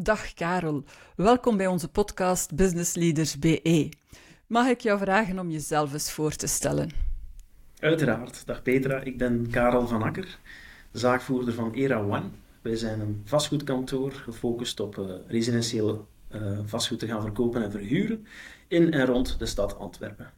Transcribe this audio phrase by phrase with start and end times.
[0.00, 0.84] Dag Karel,
[1.16, 3.88] welkom bij onze podcast Business Leaders BE.
[4.46, 6.90] Mag ik jou vragen om jezelf eens voor te stellen?
[7.78, 8.46] Uiteraard.
[8.46, 10.38] Dag Petra, ik ben Karel van Akker,
[10.92, 12.28] zaakvoerder van Era One.
[12.62, 18.26] Wij zijn een vastgoedkantoor gefocust op uh, residentieel uh, vastgoed te gaan verkopen en verhuren
[18.68, 20.32] in en rond de stad Antwerpen.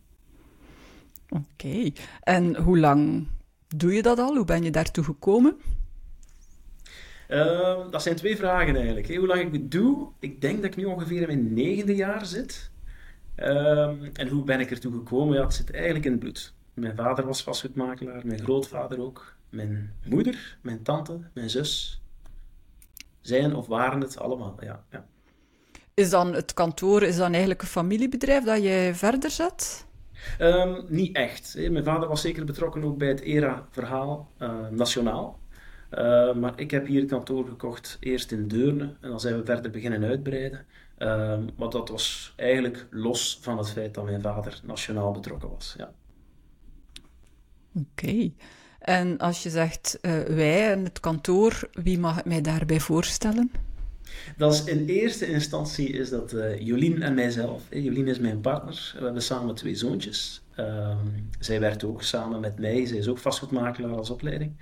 [1.28, 3.26] Oké, en hoe lang
[3.76, 4.36] doe je dat al?
[4.36, 5.56] Hoe ben je daartoe gekomen?
[7.30, 9.16] Uh, dat zijn twee vragen eigenlijk.
[9.16, 10.08] Hoe lang ik het doe?
[10.18, 12.70] Ik denk dat ik nu ongeveer in mijn negende jaar zit.
[13.36, 15.36] Uh, en hoe ben ik ertoe gekomen?
[15.36, 16.54] Ja, het zit eigenlijk in het bloed.
[16.74, 19.34] Mijn vader was vastgoedmakelaar, mijn grootvader ook.
[19.48, 22.02] Mijn moeder, mijn tante, mijn zus.
[23.20, 24.84] Zijn of waren het allemaal, ja.
[24.90, 25.06] ja.
[25.94, 29.86] Is dan het kantoor is dan eigenlijk een familiebedrijf dat jij verder zet?
[30.38, 31.56] Um, niet echt.
[31.70, 35.39] Mijn vader was zeker betrokken ook bij het ERA-verhaal uh, nationaal.
[35.98, 39.44] Uh, maar ik heb hier het kantoor gekocht, eerst in Deurne, en dan zijn we
[39.44, 40.66] verder beginnen uitbreiden.
[40.98, 45.74] Uh, maar dat was eigenlijk los van het feit dat mijn vader nationaal betrokken was.
[45.78, 45.92] Ja.
[47.74, 47.86] Oké.
[47.90, 48.34] Okay.
[48.78, 53.50] En als je zegt uh, wij en het kantoor, wie mag ik mij daarbij voorstellen?
[54.36, 57.62] Dat is in eerste instantie is dat uh, Jolien en mijzelf.
[57.70, 58.94] Jolien is mijn partner.
[58.98, 60.42] We hebben samen twee zoontjes.
[60.54, 61.06] Ehm,
[61.38, 62.86] zij werkt ook samen met mij.
[62.86, 64.52] Zij is ook vastgoedmakelaar als opleiding.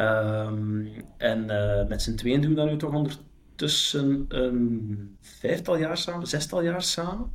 [0.00, 5.98] Um, en uh, met z'n tweeën doen we dat nu toch ondertussen een vijftal jaar
[5.98, 7.32] samen, zestal jaar samen.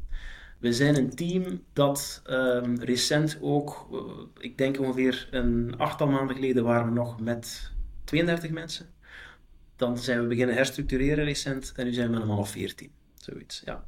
[0.59, 3.99] We zijn een team dat um, recent ook, uh,
[4.39, 7.71] ik denk ongeveer een achttal maanden geleden waren we nog met
[8.03, 8.85] 32 mensen.
[9.75, 12.91] Dan zijn we beginnen herstructureren recent en nu zijn we met een man of 14.
[13.15, 13.85] Zoiets, ja.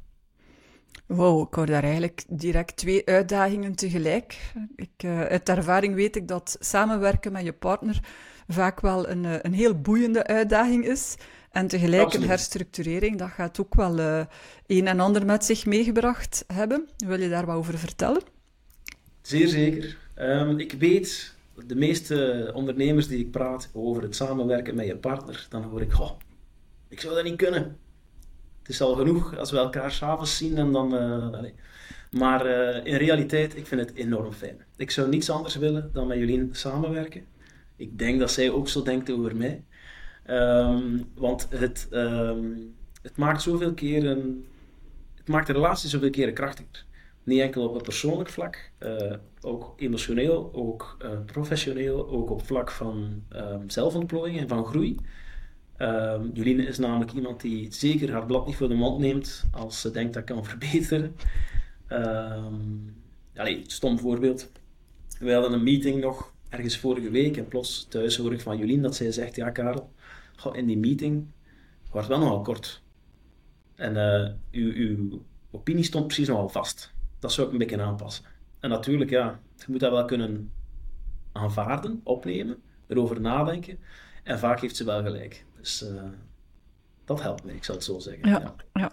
[1.06, 4.52] Wow, ik hoor daar eigenlijk direct twee uitdagingen tegelijk.
[4.76, 8.00] Ik, uh, uit ervaring weet ik dat samenwerken met je partner
[8.48, 11.16] vaak wel een, eh, een heel boeiende uitdaging is.
[11.50, 12.24] En tegelijk Absoluut.
[12.24, 14.24] een herstructurering, dat gaat ook wel uh,
[14.66, 16.88] een en ander met zich meegebracht hebben.
[16.96, 18.22] Wil je daar wat over vertellen?
[19.22, 19.96] Zeer zeker.
[20.18, 21.34] Um, ik weet,
[21.66, 26.00] de meeste ondernemers die ik praat over het samenwerken met je partner, dan hoor ik,
[26.00, 26.10] oh,
[26.88, 27.78] ik zou dat niet kunnen.
[28.58, 30.94] Het is al genoeg als we elkaar s'avonds zien en dan...
[30.94, 31.50] Uh,
[32.10, 34.64] maar uh, in realiteit, ik vind het enorm fijn.
[34.76, 37.24] Ik zou niets anders willen dan met Jolien samenwerken
[37.76, 39.64] ik denk dat zij ook zo denkt over mij.
[40.26, 44.44] Um, want het, um, het maakt zoveel keren,
[45.14, 46.84] het maakt de relatie zoveel keren krachtiger.
[47.24, 52.70] Niet enkel op het persoonlijk vlak, uh, ook emotioneel, ook uh, professioneel, ook op vlak
[52.70, 54.96] van um, zelfontplooiing en van groei.
[55.78, 59.80] Um, Joline is namelijk iemand die zeker haar blad niet voor de mond neemt als
[59.80, 61.16] ze denkt dat kan verbeteren.
[61.88, 62.96] Um,
[63.66, 64.50] stom voorbeeld.
[65.18, 68.82] We hadden een meeting nog ergens vorige week en plots thuis hoor ik van Jolien
[68.82, 69.92] dat zij zegt, ja Karel,
[70.52, 71.26] in die meeting
[71.90, 72.82] wordt wel nogal kort.
[73.74, 76.92] En uh, uw, uw opinie stond precies nogal vast.
[77.18, 78.24] Dat zou ik een beetje aanpassen.
[78.60, 80.52] En natuurlijk, ja, je moet dat wel kunnen
[81.32, 83.78] aanvaarden, opnemen, erover nadenken.
[84.22, 85.44] En vaak heeft ze wel gelijk.
[85.58, 86.02] Dus uh,
[87.04, 88.28] dat helpt me, ik zal het zo zeggen.
[88.28, 88.54] Ja, ja.
[88.72, 88.92] ja.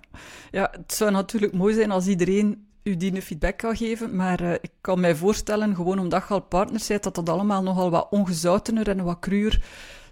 [0.51, 4.15] ja het zou natuurlijk mooi zijn als iedereen u die feedback kan geven.
[4.15, 7.63] Maar uh, ik kan mij voorstellen, gewoon omdat je al partners bent, dat dat allemaal
[7.63, 9.63] nogal wat ongezoutener en wat cruur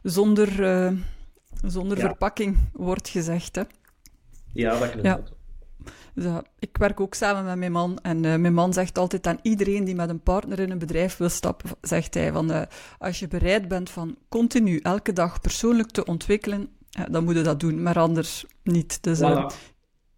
[0.04, 0.92] zonder, uh,
[1.64, 2.08] zonder ja.
[2.08, 3.56] verpakking wordt gezegd.
[3.56, 3.62] Hè?
[4.54, 5.06] Ja, dat klopt.
[5.06, 5.22] Ja.
[6.14, 8.00] Dus, uh, ik werk ook samen met mijn man.
[8.02, 11.30] En mijn man zegt altijd aan iedereen die met een partner in een bedrijf wil
[11.30, 12.68] stappen, zegt hij van
[12.98, 16.70] als je bereid bent van continu elke dag persoonlijk te ontwikkelen,
[17.10, 19.04] dan moet je dat doen, maar anders niet.
[19.04, 19.46] Dus voilà.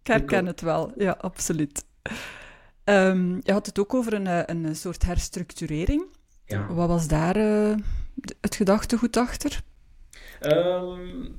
[0.02, 0.92] ik herken het wel.
[0.96, 1.84] Ja, absoluut.
[2.90, 6.04] Um, je had het ook over een, eh, een soort herstructurering.
[6.44, 6.66] Ja.
[6.74, 7.74] Wat was daar uh,
[8.40, 9.60] het gedachtegoed achter?
[10.40, 11.38] Um,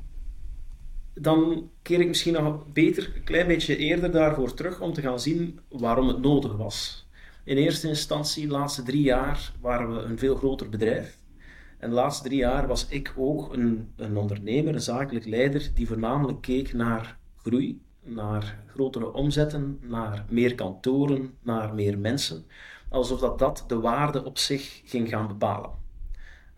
[1.14, 5.20] dan keer ik misschien nog beter een klein beetje eerder daarvoor terug om te gaan
[5.20, 7.08] zien waarom het nodig was.
[7.44, 11.18] In eerste instantie, de laatste drie jaar, waren we een veel groter bedrijf.
[11.78, 15.88] En de laatste drie jaar was ik ook een, een ondernemer, een zakelijk leider, die
[15.88, 22.46] voornamelijk keek naar groei, naar grotere omzetten, naar meer kantoren, naar meer mensen.
[22.90, 25.72] Alsof dat, dat de waarde op zich ging gaan bepalen.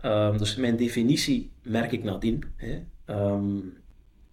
[0.05, 2.43] Um, dus mijn definitie merk ik nadien.
[2.55, 2.83] Hè.
[3.05, 3.77] Um,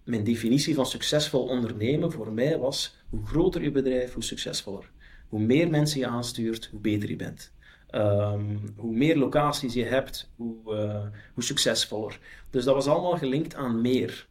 [0.03, 4.91] mijn definitie van succesvol ondernemen voor mij was: hoe groter je bedrijf, hoe succesvoller.
[5.27, 7.51] Hoe meer mensen je aanstuurt, hoe beter je bent.
[7.91, 12.19] Um, hoe meer locaties je hebt, hoe, uh, hoe succesvoller.
[12.49, 14.27] Dus dat was allemaal gelinkt aan meer.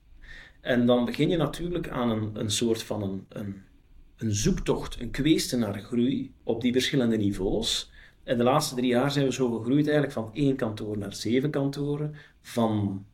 [0.61, 3.63] En dan begin je natuurlijk aan een, een soort van een, een,
[4.17, 7.91] een zoektocht, een kweesten naar groei op die verschillende niveaus.
[8.25, 11.51] En de laatste drie jaar zijn we zo gegroeid eigenlijk van één kantoor naar zeven
[11.51, 13.05] kantoren, van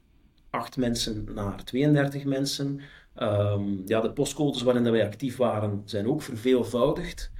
[0.50, 2.81] acht mensen naar 32 mensen,
[3.16, 7.32] Ehm, ja, de postcodes waarin wij actief waren zijn ook verveelvoudigd.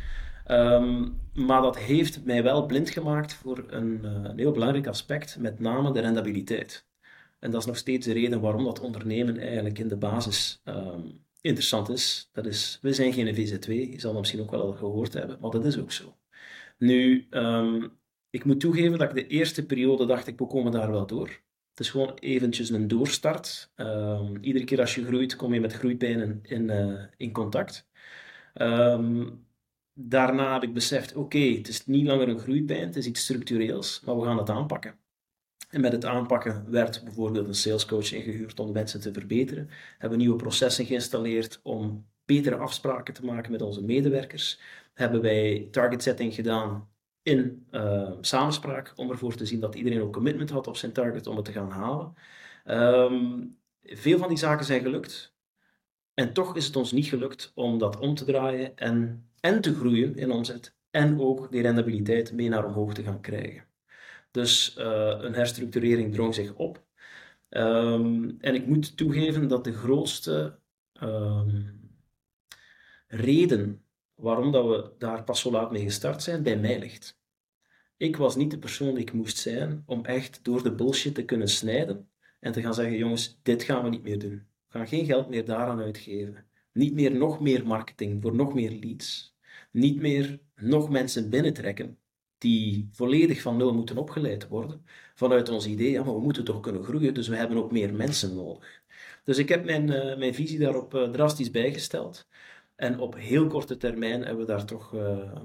[0.44, 5.37] Ehm, maar dat heeft mij wel blind gemaakt voor een, uh, een, heel belangrijk aspect,
[5.38, 6.86] met name de rendabiliteit.
[7.46, 11.00] En dat is nog steeds de reden waarom dat ondernemen eigenlijk in de basis ehm,
[11.40, 12.31] interessant is.
[12.32, 15.38] Dat is, we zijn geen VZ2, je zal dat misschien ook wel al gehoord hebben,
[15.40, 16.16] maar dat is ook zo.
[16.78, 17.28] Nu,
[18.31, 21.28] ik moet toegeven dat ik de eerste periode dacht, ik, we komen daar wel door.
[21.70, 23.72] Het is gewoon eventjes een doorstart.
[23.76, 27.88] Um, iedere keer als je groeit, kom je met groeipijnen in, uh, in contact.
[29.94, 34.00] Daarna heb ik beseft, oké, het is niet langer een groeipijn, het is iets structureels,
[34.04, 35.06] maar we gaan het aanpakken.
[35.70, 39.70] En met het aanpakken werd bijvoorbeeld een salescoach ingehuurd om mensen te verbeteren.
[39.99, 44.61] Hebben nieuwe processen geïnstalleerd om betere afspraken te maken met onze medewerkers.
[44.94, 46.88] Hebben wij target setting gedaan
[47.23, 51.26] in uh, samenspraak om ervoor te zien dat iedereen ook commitment had op zijn target
[51.26, 52.14] om het te gaan halen.
[52.64, 55.35] Um, veel van die zaken zijn gelukt.
[56.14, 59.75] En toch is het ons niet gelukt om dat om te draaien en, en te
[59.75, 60.75] groeien in omzet.
[60.91, 63.66] En ook die rendabiliteit mee naar omhoog te gaan krijgen.
[64.37, 66.85] Dus uh, een herstructurering drong zich op.
[67.50, 70.59] Um, en ik moet toegeven dat de grootste
[71.03, 71.91] um,
[73.06, 73.85] reden
[74.15, 77.19] waarom dat we daar pas zo laat mee gestart zijn, bij mij ligt.
[77.97, 81.25] Ik was niet de persoon die ik moest zijn om echt door de bullshit te
[81.25, 82.09] kunnen snijden
[82.41, 84.47] en te gaan zeggen, jongens, dit gaan we niet meer doen.
[84.69, 86.47] We gaan geen geld meer daaraan uitgeven.
[86.73, 89.37] Niet meer nog meer marketing voor nog meer leads.
[89.71, 91.99] Niet meer nog mensen binnentrekken
[92.46, 94.84] die volledig van nul moeten opgeleid worden.
[95.14, 97.94] Vanuit ons idee, ja, maar we moeten toch kunnen groeien, dus we hebben ook meer
[97.94, 98.82] mensen nodig.
[99.25, 102.26] Dus ik heb mijn, uh, mijn visie daarop uh, drastisch bijgesteld.
[102.76, 105.40] En op heel korte termijn hebben we daar toch uh,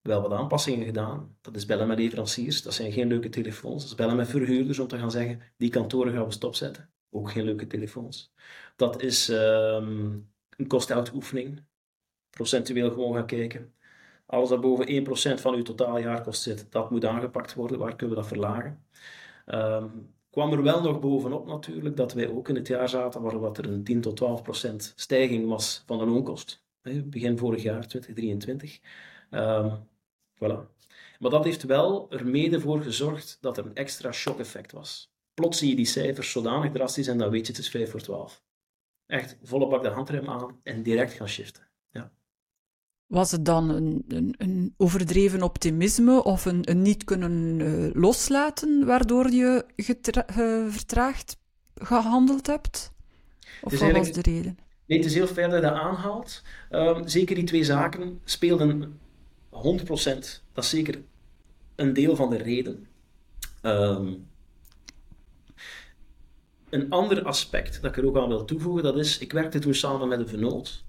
[0.00, 1.36] wel wat aanpassingen gedaan.
[1.40, 3.82] Dat is bellen met leveranciers, dat zijn geen leuke telefoons.
[3.82, 6.90] Dat is bellen met verhuurders om te gaan zeggen, die kantoren gaan we stopzetten.
[7.10, 8.32] Ook geen leuke telefoons.
[8.76, 11.64] Dat is um, een kostuitoefening.
[12.30, 13.72] Procentueel gewoon gaan kijken.
[14.30, 15.06] Alles dat boven
[15.38, 17.78] 1% van uw totaaljaarkost zit, dat moet aangepakt worden.
[17.78, 18.84] Waar kunnen we dat verlagen?
[19.46, 23.38] Um, kwam er wel nog bovenop natuurlijk dat wij ook in het jaar zaten waar
[23.38, 26.64] wat er een 10 tot 12 procent stijging was van de loonkost.
[27.04, 28.80] Begin vorig jaar, 2023.
[29.30, 29.88] Um,
[30.34, 30.76] voilà.
[31.18, 35.12] Maar dat heeft wel er mede voor gezorgd dat er een extra shock-effect was.
[35.34, 38.00] Plots zie je die cijfers zodanig drastisch en dan weet je het is 5 voor
[38.00, 38.42] 12.
[39.06, 41.67] Echt volle bak de handrem aan en direct gaan shiften.
[43.08, 48.86] Was het dan een, een, een overdreven optimisme of een, een niet kunnen uh, loslaten
[48.86, 49.64] waardoor je
[50.70, 51.36] vertraagd
[51.74, 52.92] gehandeld hebt?
[53.62, 54.58] Of wat was de reden?
[54.86, 56.42] Nee, het is heel fijn dat je dat aanhaalt.
[56.70, 59.00] Um, zeker die twee zaken speelden
[59.50, 59.54] 100%.
[60.52, 61.02] Dat is zeker
[61.74, 62.86] een deel van de reden.
[63.62, 64.28] Um,
[66.70, 69.74] een ander aspect dat ik er ook aan wil toevoegen, dat is, ik werkte toen
[69.74, 70.84] samen met een vernoot.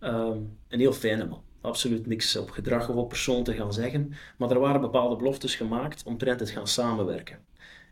[0.00, 4.12] Um, een heel fijne man absoluut niks op gedrag of op persoon te gaan zeggen,
[4.36, 7.38] maar er waren bepaalde beloftes gemaakt omtrent het gaan samenwerken.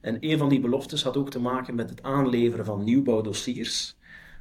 [0.00, 3.97] En een van die beloftes had ook te maken met het aanleveren van nieuwbouwdossiers.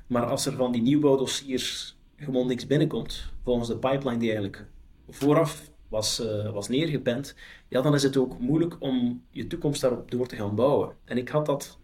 [0.07, 4.65] Maar als er van die nieuwbouwdossiers gewoon niks binnenkomt, volgens de pipeline die eigenlijk
[5.09, 7.35] vooraf was, uh, was neergepend,
[7.67, 10.95] ja, dan is het ook moeilijk om je toekomst daarop door te gaan bouwen.
[11.05, 11.77] En ik had dat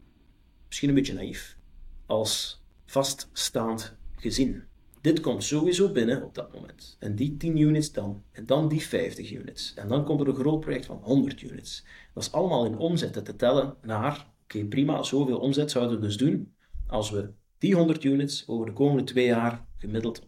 [0.68, 1.58] misschien een beetje naïef
[2.06, 4.64] als vaststaand gezien.
[5.04, 6.96] Dit komt sowieso binnen op dat moment.
[7.00, 8.24] En die 10 units dan.
[8.32, 9.74] En dan die 50 units.
[9.74, 11.86] En dan komt er een groot project van 100 units.
[12.14, 16.18] Dat is allemaal in omzetten te tellen naar, oké prima, zoveel omzet zouden we dus
[16.18, 16.54] doen
[16.88, 20.22] als we die 100 units over de komende twee jaar gemiddeld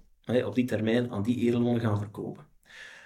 [0.46, 2.46] op die termijn aan die edellonen gaan verkopen.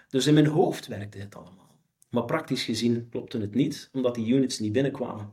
[0.09, 1.77] Dus in mijn hoofd werkte het allemaal.
[2.09, 5.31] Maar praktisch gezien klopte het niet, omdat die units niet binnenkwamen.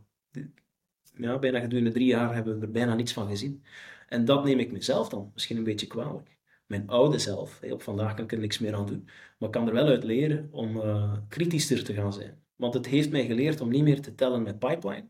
[1.18, 3.62] Ja, bijna gedurende drie jaar hebben we er bijna niets van gezien.
[4.06, 6.38] En dat neem ik mezelf dan misschien een beetje kwalijk.
[6.66, 9.04] Mijn oude zelf, op vandaag kan ik er niks meer aan doen,
[9.38, 12.42] maar ik kan er wel uit leren om uh, kritischer te gaan zijn.
[12.56, 15.08] Want het heeft mij geleerd om niet meer te tellen met pipeline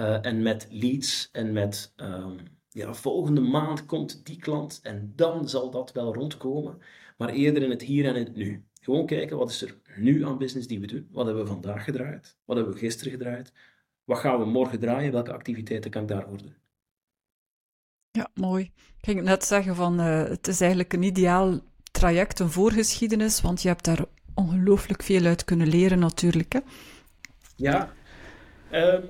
[0.00, 2.36] uh, en met leads en met um,
[2.68, 6.78] ja, volgende maand komt die klant en dan zal dat wel rondkomen,
[7.16, 8.64] maar eerder in het hier en in het nu.
[8.80, 11.08] Gewoon kijken wat is er nu aan business die we doen.
[11.10, 12.38] Wat hebben we vandaag gedraaid?
[12.44, 13.52] Wat hebben we gisteren gedraaid?
[14.04, 15.12] Wat gaan we morgen draaien?
[15.12, 16.65] Welke activiteiten kan ik daarvoor doen?
[18.16, 18.62] Ja, mooi.
[18.98, 23.62] Ik ging net zeggen van uh, het is eigenlijk een ideaal traject, een voorgeschiedenis, want
[23.62, 24.04] je hebt daar
[24.34, 26.52] ongelooflijk veel uit kunnen leren natuurlijk.
[26.52, 26.58] Hè?
[27.56, 27.92] Ja,
[28.72, 29.02] um,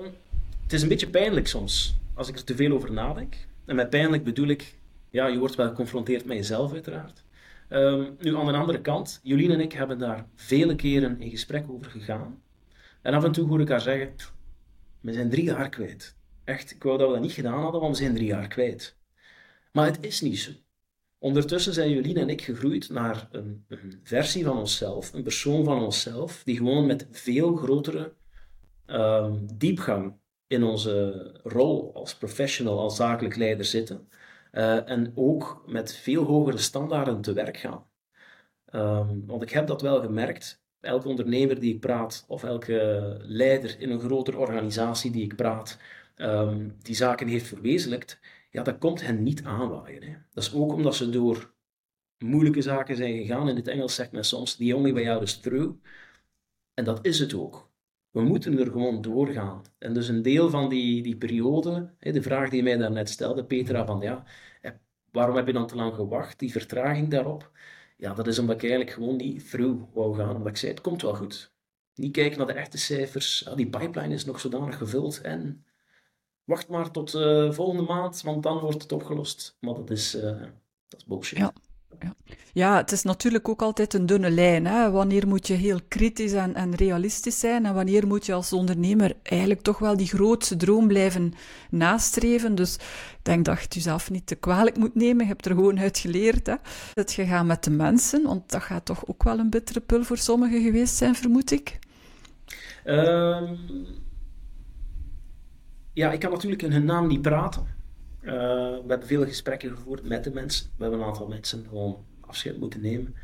[0.63, 3.35] het is een beetje pijnlijk soms als ik er te veel over nadenk.
[3.65, 4.75] En met pijnlijk bedoel ik,
[5.09, 7.23] ja, je wordt wel geconfronteerd met jezelf uiteraard.
[7.69, 11.69] Um, nu aan de andere kant, Jolien en ik hebben daar vele keren in gesprek
[11.69, 12.41] over gegaan.
[13.01, 14.15] En af en toe hoor ik haar zeggen,
[14.99, 16.15] we zijn drie jaar kwijt.
[16.43, 18.96] Echt, ik wou dat we dat niet gedaan hadden, want we zijn drie jaar kwijt.
[19.71, 20.51] Maar het is niet zo.
[21.19, 25.83] Ondertussen zijn Jolien en ik gegroeid naar een, een, versie van onszelf, een persoon van
[25.83, 28.13] onszelf, die gewoon met veel grotere
[28.87, 30.13] um, diepgang
[30.47, 34.09] in onze rol als professional, als zakelijk leider zitten.
[34.51, 37.85] Uh, en ook met veel hogere standaarden te werk gaan.
[38.73, 40.63] Um, want ik heb dat wel gemerkt.
[40.79, 45.77] Elke ondernemer die ik praat, of elke leider in een grotere organisatie die ik praat,
[46.15, 48.19] um, die zaken heeft verwezenlijkt,
[48.49, 50.03] ja, dat komt hen niet aanwaaien.
[50.03, 50.15] Hè.
[50.33, 51.53] Dat is ook omdat ze door
[52.17, 53.49] moeilijke zaken zijn gegaan.
[53.49, 55.75] In het Engels zegt men soms, the only way out is through.
[56.73, 57.69] En dat is het ook.
[58.11, 59.61] We moeten er gewoon doorgaan.
[59.77, 63.45] En dus een deel van die, die periode, hè, de vraag die mij daarnet stelde,
[63.45, 64.23] Petra, van ja,
[65.11, 67.51] waarom heb je dan te lang gewacht, die vertraging daarop?
[67.97, 70.35] Ja, dat is omdat ik eigenlijk gewoon niet through wou gaan.
[70.35, 71.51] Omdat ik zei, het komt wel goed.
[71.95, 73.49] Niet kijken naar de echte cijfers.
[73.55, 75.65] Die pipeline is nog zodanig gevuld en
[76.47, 79.57] wacht maar tot uh, volgende maand, want dan wordt het opgelost.
[79.59, 80.23] Maar dat is, uh,
[80.87, 81.37] dat is bullshit.
[81.37, 81.53] Ja.
[81.99, 82.15] Ja.
[82.53, 84.65] ja, het is natuurlijk ook altijd een dunne lijn.
[84.65, 84.91] Hè?
[84.91, 89.13] Wanneer moet je heel kritisch en, en, realistisch zijn en wanneer moet je als ondernemer
[89.23, 91.33] eigenlijk toch wel die grootste droom blijven
[91.69, 92.55] nastreven.
[92.55, 95.21] Dus ik denk dat je jezelf niet te kwalijk moet nemen.
[95.21, 96.47] Je hebt er gewoon uit geleerd.
[96.47, 96.55] Hè?
[96.93, 100.17] Het gegaan met de mensen, want dat gaat toch ook wel een bittere pul voor
[100.17, 101.79] sommigen geweest zijn, vermoed ik.
[102.85, 103.57] Um,
[105.97, 107.67] ja, ik kan natuurlijk in hun naam niet praten.
[108.21, 110.69] Uh, we hebben veel gesprekken gevoerd met de mensen.
[110.75, 113.15] We hebben een aantal mensen gewoon afscheid moeten nemen.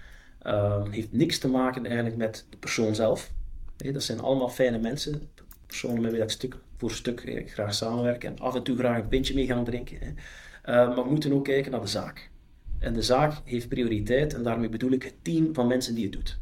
[0.46, 3.32] Uh, heeft niks te maken eigenlijk met de persoon zelf.
[3.78, 5.30] dat zijn allemaal fijne mensen.
[5.66, 9.08] Personen met wie ik stuk voor stuk graag samenwerken en af en toe graag een
[9.08, 10.18] pintje mee gaan drinken.
[10.66, 12.30] Maar we moeten ook kijken naar de zaak.
[12.80, 16.14] En de zaak heeft prioriteit en daarmee bedoel ik het team van mensen die het
[16.14, 16.40] doet.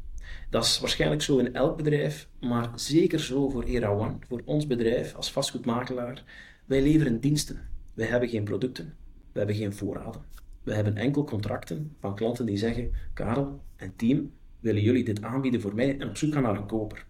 [0.49, 4.67] Dat is waarschijnlijk zo in elk bedrijf, maar zeker zo voor Era One, voor ons
[4.67, 6.23] bedrijf als vastgoedmakelaar.
[6.65, 7.69] Wij leveren diensten.
[7.93, 8.95] Wij hebben geen producten.
[9.31, 10.21] We hebben geen voorraden.
[10.63, 15.61] We hebben enkel contracten van klanten die zeggen: Karel en team, willen jullie dit aanbieden
[15.61, 17.05] voor mij en op zoek gaan naar een koper?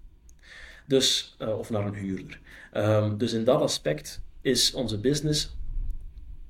[0.88, 2.40] Dus, uh, of naar een huurder.
[2.74, 5.56] Um, dus in dat aspect is onze business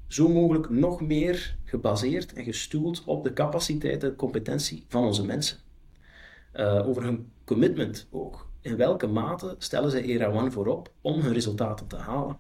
[0.08, 5.58] zo mogelijk nog meer gebaseerd en gestoeld op de capaciteit en competentie van onze mensen.
[6.54, 8.50] Uh, over hun commitment ook.
[8.62, 12.38] In welke mate stellen zij ERA One voorop om hun resultaten te halen?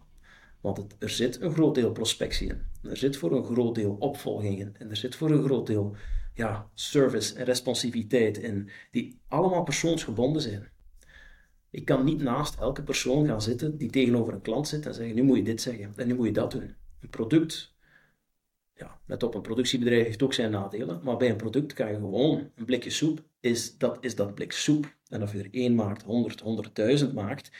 [0.62, 2.62] Want er zit een groot deel prospectie in.
[2.89, 4.75] Er zit voor een groot deel opvolging in.
[4.77, 5.96] En er zit voor een groot deel
[6.34, 10.72] ja, service en responsiviteit in, die allemaal persoonsgebonden zijn.
[11.70, 15.15] Ik kan niet naast elke persoon gaan zitten die tegenover een klant zit en zeggen:
[15.15, 16.75] Nu moet je dit zeggen en nu moet je dat doen.
[17.00, 17.75] Een product,
[18.82, 22.50] ja, op, een productiebedrijf heeft ook zijn nadelen, maar bij een product kan je gewoon
[22.56, 24.96] een blikje soep, is dat, is dat blik soep.
[25.08, 27.52] En of je er één maakt, honderd, honderdduizend maakt,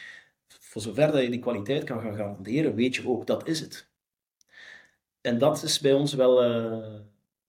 [0.48, 3.90] voor zover dat je die kwaliteit kan gaan garanderen, weet je ook, dat is het.
[5.22, 7.00] En dat is bij ons wel uh,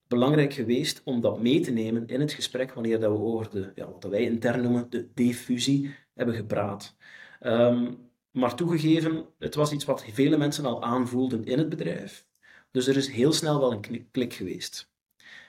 [0.09, 3.73] belangrijk geweest om dat mee te nemen in het gesprek wanneer dat we over de,
[3.75, 6.97] ja, wat wij intern noemen, de diffusie hebben gepraat.
[7.41, 12.26] Um, maar toegegeven, het was iets wat vele mensen al aanvoelden in het bedrijf.
[12.73, 14.91] Dus er is heel snel wel een klik geweest.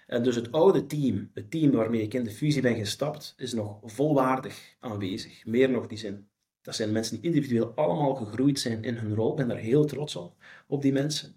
[0.08, 3.53] En dus het oude team, het team waarmee ik in de fusie ben gestapt, is
[3.53, 5.46] nog volwaardig aanwezig.
[5.46, 6.27] Meer nog, die zijn
[6.63, 9.30] dat zijn mensen die individueel allemaal gegroeid zijn in hun rol.
[9.30, 10.36] Ik ben daar heel trots op,
[10.68, 11.36] op die mensen.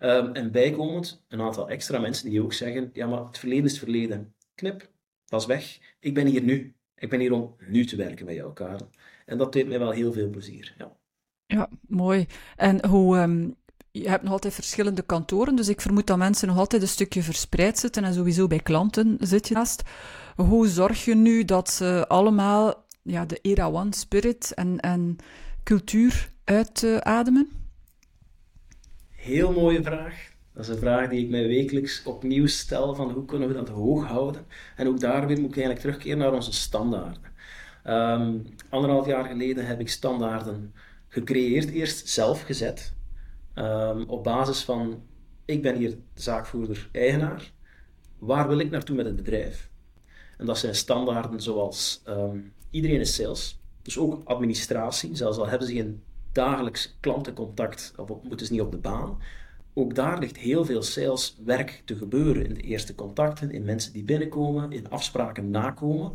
[0.00, 3.78] Um, en bijkomend een aantal extra mensen die ook zeggen, ja, maar het verleden is
[3.78, 4.34] verleden.
[4.54, 4.90] Knip,
[5.24, 5.78] dat is weg.
[6.00, 6.74] Ik ben hier nu.
[6.94, 8.90] Ik ben hier om nu te werken met Karel.
[9.26, 10.74] En dat deed mij wel heel veel plezier.
[10.78, 10.96] Ja,
[11.46, 12.26] ja mooi.
[12.56, 13.56] En hoe, um,
[13.92, 17.22] je hebt nog altijd verschillende kantoren, dus ik vermoed dat mensen nog altijd een stukje
[17.22, 19.82] verspreid zitten en sowieso bij klanten zit je naast.
[20.36, 25.16] Hoe zorg je nu dat ze allemaal ja, de Era One spirit en, en
[25.62, 27.50] cultuur uitademen?
[29.10, 30.28] Heel mooie vraag.
[30.54, 33.68] Dat is een vraag die ik mij wekelijks opnieuw stel van hoe kunnen we dat
[33.68, 34.46] hoog houden.
[34.76, 37.22] En ook daar weer moet ik eigenlijk terugkeren naar onze standaarden.
[37.84, 40.74] Um, anderhalf jaar geleden heb ik standaarden
[41.08, 42.92] gecreëerd, eerst zelf gezet.
[43.54, 45.02] Um, op basis van,
[45.44, 47.52] ik ben hier zaakvoerder-eigenaar.
[48.18, 49.70] Waar wil ik naartoe met het bedrijf?
[50.38, 55.16] En dat zijn standaarden zoals um, Iedereen is sales, dus ook administratie.
[55.16, 56.02] Zelfs al hebben ze geen
[56.32, 59.18] dagelijks klantencontact of moeten ze niet op de baan.
[59.74, 64.04] Ook daar ligt heel veel saleswerk te gebeuren in de eerste contacten, in mensen die
[64.04, 66.12] binnenkomen, in afspraken nakomen.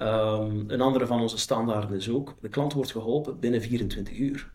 [0.00, 4.52] Um, een andere van onze standaarden is ook, de klant wordt geholpen binnen 24 uur.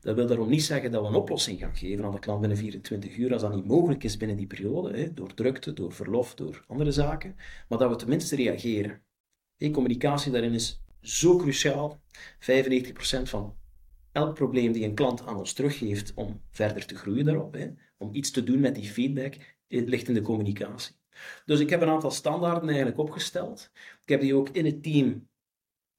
[0.00, 2.58] Dat wil daarom niet zeggen dat we een oplossing gaan geven aan de klant binnen
[2.58, 6.34] 24 uur, als dat niet mogelijk is binnen die periode, hè, door drukte, door verlof,
[6.34, 7.36] door andere zaken,
[7.68, 9.02] maar dat we tenminste reageren.
[9.56, 12.00] Hey, communicatie daarin is zo cruciaal.
[12.38, 13.56] 95% van
[14.12, 18.14] elk probleem die een klant aan ons teruggeeft om verder te groeien daarop, hè, om
[18.14, 19.34] iets te doen met die feedback,
[19.68, 20.94] Het ligt in de communicatie.
[21.44, 23.70] Dus ik heb een aantal standaarden eigenlijk opgesteld.
[24.02, 25.28] Ik heb die ook in het team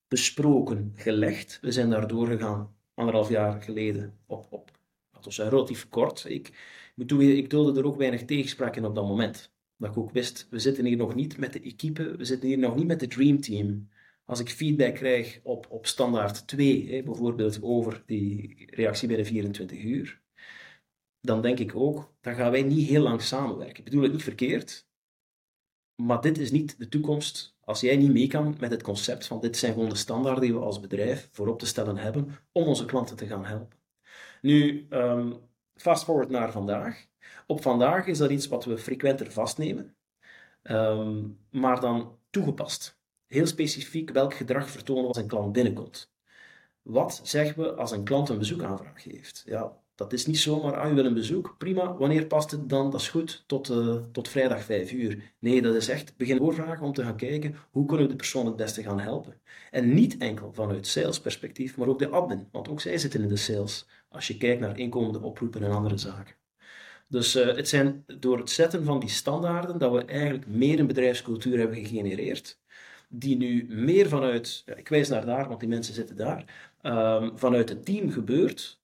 [0.07, 1.57] besproken, gelegd.
[1.61, 4.71] We zijn daar doorgegaan anderhalf jaar geleden op, op
[5.11, 6.25] dat was relatief kort.
[6.27, 6.51] Ik,
[6.95, 9.51] moet ik er ook weinig tegenspraak in op dat moment.
[9.77, 12.57] Dat ik ook wist, we zitten hier nog niet met de equipe, we zitten hier
[12.57, 13.89] nog niet met de dream team.
[14.25, 19.83] Als ik feedback krijg op, op standaard 2, hè, bijvoorbeeld over die reactie binnen 24
[19.83, 20.21] uur,
[21.21, 23.77] dan denk ik ook, dan gaan wij niet heel lang samenwerken.
[23.77, 24.87] Ik bedoel het niet verkeerd,
[25.95, 29.39] maar dit is niet de toekomst als jij niet mee kan met het concept van
[29.39, 32.85] dit zijn gewoon de standaarden die we als bedrijf voorop te stellen hebben om onze
[32.85, 33.77] klanten te gaan helpen.
[34.41, 35.39] Nu, um,
[35.75, 37.05] fast forward naar vandaag.
[37.47, 39.95] Op vandaag is dat iets wat we frequenter vastnemen,
[40.61, 42.99] ehm, maar dan toegepast.
[43.27, 46.11] Heel specifiek welk gedrag vertonen als een klant binnenkomt.
[46.81, 49.43] Wat zeggen we als een klant een bezoekaanvraag heeft?
[49.45, 52.91] Ja, dat is niet zomaar, ah, je wil een bezoek, prima, wanneer past het dan?
[52.91, 55.33] Dat is goed, tot, uh, tot vrijdag 5 uur.
[55.39, 58.45] Nee, dat is echt begin doorvragen om te gaan kijken, hoe kunnen we de persoon
[58.45, 59.41] het beste gaan helpen?
[59.71, 63.35] En niet enkel vanuit salesperspectief, maar ook de admin, want ook zij zitten in de
[63.35, 66.35] sales, als je kijkt naar inkomende oproepen en andere zaken.
[67.07, 70.87] Dus uh, het zijn door het zetten van die standaarden dat we eigenlijk meer een
[70.87, 72.59] bedrijfscultuur hebben gegenereerd,
[73.09, 77.69] die nu meer vanuit, ik wijs naar daar, want die mensen zitten daar, um, vanuit
[77.69, 78.80] het team gebeurt,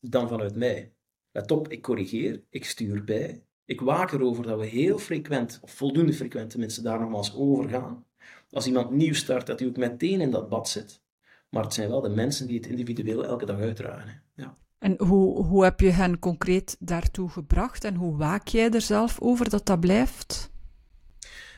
[0.00, 0.92] dan vanuit mij.
[1.32, 3.44] Let op, ik corrigeer, ik stuur bij.
[3.64, 8.04] Ik waak erover dat we heel frequent, of voldoende frequent tenminste, daar nogmaals over gaan.
[8.50, 11.02] Als iemand nieuw start, dat hij ook meteen in dat bad zit.
[11.50, 14.22] Maar het zijn wel de mensen die het individueel elke dag uitdragen.
[14.34, 14.58] Ja.
[14.78, 19.20] En hoe, hoe heb je hen concreet daartoe gebracht en hoe waak jij er zelf
[19.20, 20.50] over dat dat blijft?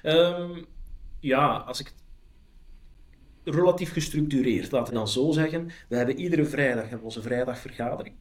[0.03, 0.67] Um,
[1.21, 1.93] ja, als ik
[3.45, 5.71] relatief gestructureerd, laten we dan zo zeggen.
[5.89, 8.17] We hebben iedere vrijdag hebben onze vrijdagvergadering.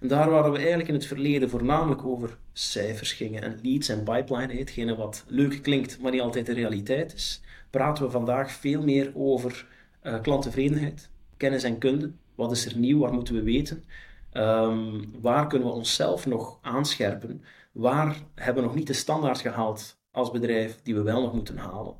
[0.00, 4.02] En daar waar we eigenlijk in het verleden voornamelijk over cijfers gingen en leads en
[4.02, 7.40] pipeline, hetgene wat leuk klinkt, maar niet altijd de realiteit is,
[7.70, 9.66] praten we vandaag veel meer over
[10.02, 12.12] uh, klanttevredenheid, kennis en kunde.
[12.34, 12.98] Wat is er nieuw?
[12.98, 13.84] Wat moeten we weten?
[14.32, 17.42] Um, waar kunnen we onszelf nog aanscherpen?
[17.72, 21.56] Waar hebben we nog niet de standaard gehaald als bedrijf die we wel nog moeten
[21.56, 21.94] halen?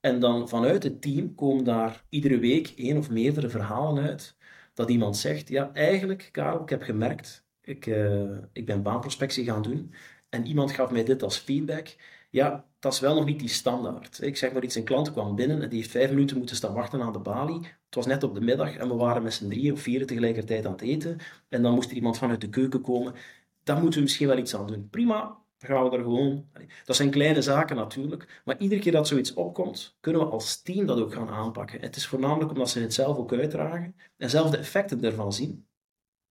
[0.00, 4.36] En dan vanuit het team komen daar iedere week één of meerdere verhalen uit
[4.74, 9.62] dat iemand zegt, ja, eigenlijk, Karel, ik heb gemerkt, ik, uh, ik ben baanprospectie gaan
[9.62, 9.94] doen
[10.28, 11.96] en iemand gaf mij dit als feedback.
[12.30, 14.22] Ja, dat is wel nog niet die standaard.
[14.22, 16.74] Ik zeg maar iets, een klant kwam binnen en die heeft vijf minuten moeten staan
[16.74, 17.60] wachten aan de balie.
[17.60, 20.66] Het was net op de middag en we waren met z'n drieën of vieren tegelijkertijd
[20.66, 21.18] aan het eten.
[21.48, 23.14] En dan moest er iemand vanuit de keuken komen.
[23.62, 24.88] Daar moeten we misschien wel iets aan doen.
[24.90, 26.48] Prima, dan gaan we er gewoon...
[26.84, 30.86] Dat zijn kleine zaken natuurlijk, maar iedere keer dat zoiets opkomt, kunnen we als team
[30.86, 31.80] dat ook gaan aanpakken.
[31.80, 35.66] Het is voornamelijk omdat ze het zelf ook uitdragen en zelf de effecten ervan zien,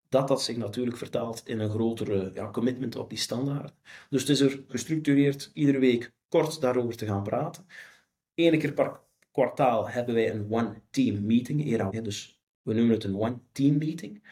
[0.08, 3.74] dat dat zich natuurlijk vertaalt in een grotere ja, commitment op die standaard.
[4.10, 7.66] Dus het is er gestructureerd iedere week kort daarover te gaan praten.
[8.36, 9.00] Eén keer per
[9.32, 12.02] kwartaal hebben wij een one-team meeting.
[12.04, 14.24] Dus we noemen het een one-team meeting.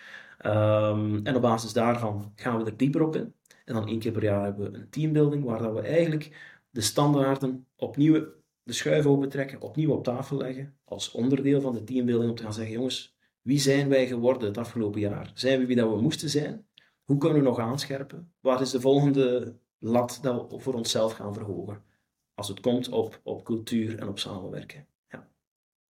[0.45, 3.33] Um, en op basis daarvan gaan we er dieper op in.
[3.67, 6.81] En dan één keer per jaar hebben we een teambuilding, waar dat we eigenlijk de
[6.81, 8.25] standaarden opnieuw
[8.63, 12.53] de schuif opentrekken, opnieuw op tafel leggen, als onderdeel van de teambuilding, om te gaan
[12.53, 15.31] zeggen, jongens, wie zijn wij geworden het afgelopen jaar?
[15.33, 16.67] Zijn we wie dat we moesten zijn?
[17.03, 18.33] Hoe kunnen we nog aanscherpen?
[18.39, 21.83] Wat is de volgende lat dat we voor onszelf gaan verhogen?
[22.33, 24.87] Als het komt op, op cultuur en op samenwerken.
[25.09, 25.27] Ja.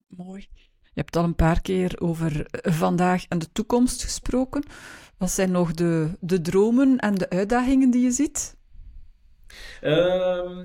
[0.07, 0.49] Mooi.
[0.83, 4.65] Je hebt al een paar keer over vandaag en de toekomst gesproken.
[5.19, 8.57] Wat zijn nog de, de dromen en de uitdagingen die je ziet?
[9.83, 10.65] Um,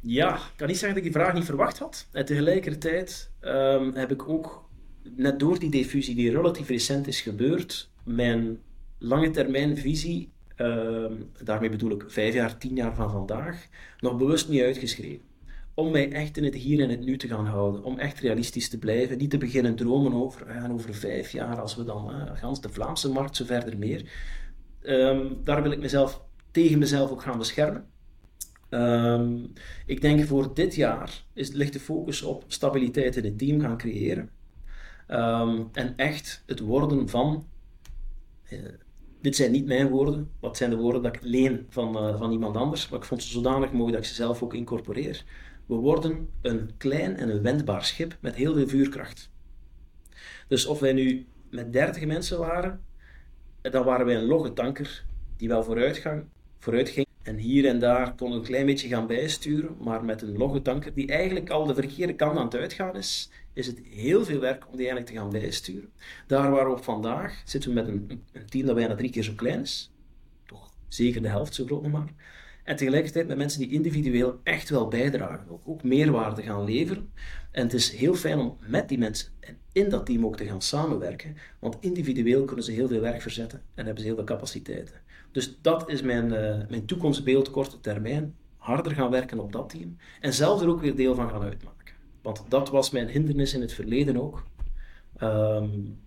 [0.00, 2.06] ja, ik kan niet zeggen dat ik die vraag niet verwacht had.
[2.12, 4.68] En tegelijkertijd um, heb ik ook,
[5.02, 8.58] net door die diffusie die relatief recent is gebeurd, mijn
[8.98, 13.66] lange termijn visie, um, daarmee bedoel ik vijf jaar, tien jaar van vandaag,
[14.00, 15.35] nog bewust niet uitgeschreven
[15.76, 17.84] om mij echt in het hier en het nu te gaan houden.
[17.84, 19.18] Om echt realistisch te blijven.
[19.18, 22.68] Niet te beginnen dromen over, uh, over vijf jaar, als we dan uh, gans de
[22.68, 24.10] Vlaamse markt, zo verder meer.
[24.82, 27.86] Um, daar wil ik mezelf tegen mezelf ook gaan beschermen.
[28.70, 29.52] Um,
[29.86, 33.78] ik denk voor dit jaar is, ligt de focus op stabiliteit in het team gaan
[33.78, 34.30] creëren.
[35.08, 37.46] Um, en echt het worden van.
[38.50, 38.58] Uh,
[39.20, 42.56] dit zijn niet mijn woorden, wat zijn de woorden dat ik leen van, van iemand
[42.56, 42.88] anders.
[42.88, 45.24] Maar ik vond ze zodanig mooi dat ik ze zelf ook incorporeer.
[45.66, 49.30] We worden een klein en een wendbaar schip met heel veel vuurkracht.
[50.48, 52.84] Dus of wij nu met 30 mensen waren,
[53.60, 55.04] dan waren wij een logge tanker
[55.36, 56.24] die wel vooruitgang,
[56.58, 57.06] vooruit ging.
[57.22, 60.94] En hier en daar kon een klein beetje gaan bijsturen, maar met een logge tanker
[60.94, 64.66] die eigenlijk al de verkeerde kant aan het uitgaan is, is het heel veel werk
[64.70, 65.90] om die eigenlijk te gaan bijsturen.
[66.26, 69.32] Daar waar we vandaag zitten we met een, een team dat bijna drie keer zo
[69.36, 69.92] klein is,
[70.46, 72.12] toch zeker de helft zo groot maar.
[72.66, 77.12] En tegelijkertijd met mensen die individueel echt wel bijdragen, ook, ook meerwaarde gaan leveren.
[77.50, 80.44] En het is heel fijn om met die mensen en in dat team ook te
[80.44, 84.24] gaan samenwerken, want individueel kunnen ze heel veel werk verzetten en hebben ze heel veel
[84.24, 84.94] capaciteiten.
[85.32, 88.34] Dus dat is mijn, uh, mijn toekomstbeeld, korte termijn.
[88.56, 91.94] Harder gaan werken op dat team en zelf er ook weer deel van gaan uitmaken.
[92.22, 94.46] Want dat was mijn hindernis in het verleden ook.
[95.22, 95.98] Um,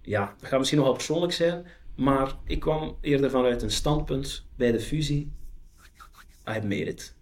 [0.00, 1.66] ja, dat gaat misschien nogal persoonlijk zijn,
[2.00, 5.32] maar ik kwam eerder vanuit een standpunt bij de fusie.
[6.48, 7.14] I made it.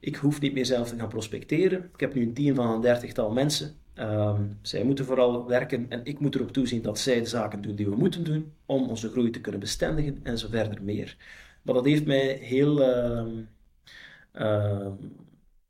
[0.00, 1.90] Ik hoef niet meer zelf te gaan prospecteren.
[1.94, 3.74] Ik heb nu een team van een dertigtal mensen.
[3.98, 7.74] Um, zij moeten vooral werken en ik moet erop toezien dat zij de zaken doen
[7.74, 11.16] die we moeten doen om onze groei te kunnen bestendigen en zo verder meer.
[11.62, 13.26] Maar dat heeft mij heel, uh,
[14.34, 14.86] uh,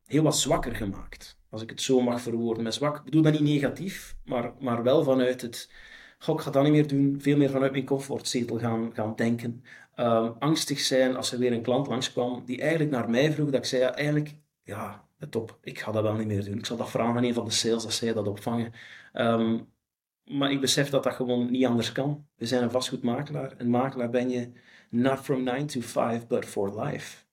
[0.06, 1.38] heel wat zwakker gemaakt.
[1.48, 2.96] Als ik het zo mag verwoorden met zwak.
[2.96, 5.68] Ik bedoel dat niet negatief, maar, maar wel vanuit het
[6.24, 7.16] Goh, ik ga dat niet meer doen.
[7.20, 9.64] Veel meer vanuit mijn comfortzetel gaan, gaan denken.
[9.94, 13.50] Ehm, angstig zijn als er weer een klant langskwam die eigenlijk naar mij vroeg.
[13.50, 15.58] Dat ik zei, ja, eigenlijk, ja, top.
[15.62, 16.58] Ik ga dat wel niet meer doen.
[16.58, 18.72] Ik zal dat vragen aan een van de sales, dat zij dat opvangen.
[19.12, 19.60] Ehm,
[20.24, 22.26] maar ik besef dat dat gewoon niet anders kan.
[22.36, 23.54] We zijn een vastgoedmakelaar.
[23.58, 24.52] Een makelaar ben je
[24.90, 27.24] not from 9 to 5, but for life.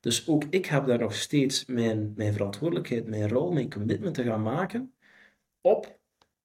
[0.00, 4.22] Dus ook ik heb daar nog steeds mijn, mijn verantwoordelijkheid, mijn rol, mijn commitment te
[4.22, 4.92] gaan maken
[5.60, 5.99] op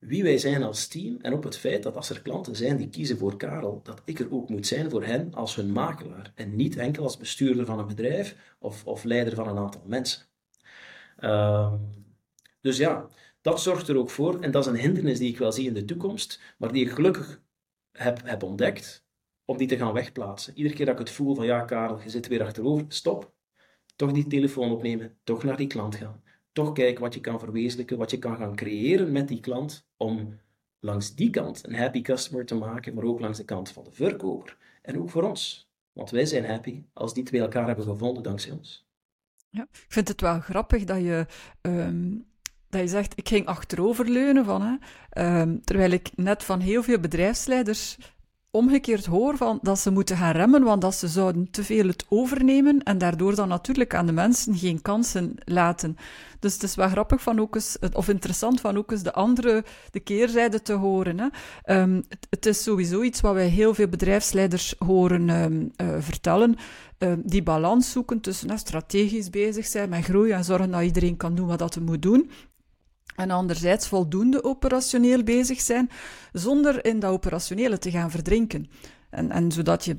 [0.07, 2.89] wie wij zijn als team en op het feit dat als er klanten zijn die
[2.89, 6.55] kiezen voor Karel, dat ik er ook moet zijn voor hen als hun makelaar en
[6.55, 10.25] niet enkel als bestuurder van een bedrijf of, of leider van een aantal mensen.
[11.17, 11.75] Ehm,
[12.61, 13.07] dus ja,
[13.41, 15.73] dat zorgt er ook voor, en dat is een hindernis die ik wel zie in
[15.73, 17.41] de toekomst, maar die ik gelukkig
[17.91, 19.05] heb, heb ontdekt,
[19.45, 20.53] om die te gaan wegplaatsen.
[20.55, 23.33] Iedere keer dat ik het voel van ja, Karel, je zit weer achterover, stop.
[23.95, 26.23] Toch die telefoon opnemen, toch naar die klant gaan
[26.55, 30.39] toch kijken wat je kan verwezenlijken, wat je kan gaan creëren met die klant om
[30.79, 33.91] langs die kant een happy customer te maken, maar ook langs de kant van de
[33.91, 34.57] verkoper.
[34.81, 35.69] En ook voor ons.
[35.91, 38.87] Want wij zijn happy als die twee elkaar hebben gevonden dankzij ons.
[39.49, 41.25] Ja, ik vind het wel grappig dat je,
[41.61, 42.25] um,
[42.69, 46.99] dat je zegt, ik ging achteroverleunen van, hè, um, terwijl ik net van heel veel
[46.99, 47.97] bedrijfsleiders
[48.55, 52.05] omgekeerd hoor van dat ze moeten gaan remmen, want dat ze zouden te veel het
[52.09, 55.97] overnemen en daardoor dan natuurlijk aan de mensen geen kansen laten.
[56.39, 59.63] Dus het is wel grappig van ook eens, of interessant van ook eens de andere,
[59.91, 61.19] de keerzijde te horen.
[61.19, 61.27] Hè.
[61.81, 66.55] Um, het, het, is sowieso iets wat wij heel veel bedrijfsleiders horen um, uh, vertellen.
[66.97, 71.17] Um, die balans zoeken tussen uh, strategisch bezig zijn met groei en zorgen dat iedereen
[71.17, 72.29] kan doen wat dat hij moet doen.
[73.15, 75.89] En anderzijds voldoende operationeel bezig zijn,
[76.33, 78.69] zonder in dat operationele te gaan verdrinken.
[79.09, 79.95] En, en zodat je,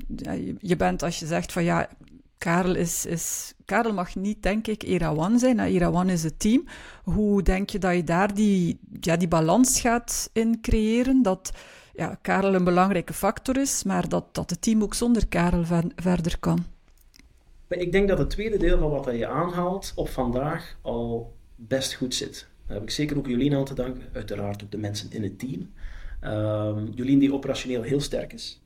[0.59, 1.89] je bent, als je zegt van ja,
[2.37, 5.59] Karel, is, is, Karel mag niet, denk ik, Erawan zijn.
[5.59, 6.63] Erawan is het team.
[7.03, 11.21] Hoe denk je dat je daar die, ja, die balans gaat in creëren?
[11.21, 11.51] Dat
[11.93, 15.63] ja, Karel een belangrijke factor is, maar dat, dat het team ook zonder Karel
[15.95, 16.65] verder kan.
[17.67, 22.15] Ik denk dat het tweede deel van wat je aanhaalt op vandaag al best goed
[22.15, 22.47] zit.
[22.67, 25.39] Daar heb ik zeker ook Jolien aan te danken, uiteraard ook de mensen in het
[25.39, 25.71] team.
[26.23, 28.61] Um, Jolien die operationeel heel sterk is.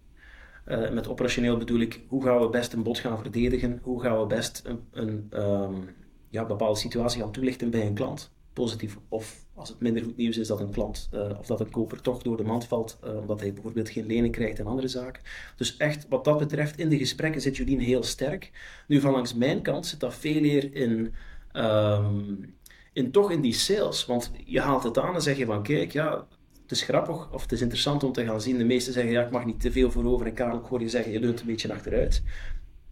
[0.68, 3.80] Uh, met operationeel bedoel ik, hoe gaan we best een bod gaan verdedigen?
[3.82, 5.90] Hoe gaan we best een, een um,
[6.30, 8.32] ja, bepaalde situatie gaan toelichten bij een klant?
[8.54, 8.98] Positief.
[9.10, 12.02] Of als het minder goed nieuws is dat een klant uh, of dat een koper
[12.02, 15.24] toch door de mand valt, uh, omdat hij bijvoorbeeld geen lening krijgt en andere zaken.
[15.56, 18.52] Dus echt, wat dat betreft, in de gesprekken zit Jolien heel sterk.
[18.88, 21.14] Nu, van langs mijn kant zit dat veel meer in...
[21.54, 22.54] Um,
[22.94, 24.06] in, toch in die sales.
[24.06, 26.28] Want je haalt het aan en zeg je van kijk, ja,
[26.62, 28.58] het is grappig of het is interessant om te gaan zien.
[28.58, 30.90] De meesten zeggen ja, ik mag niet te veel voorover en Karel, ik hoor je
[30.90, 32.24] zeggen, je leunt een beetje achteruit.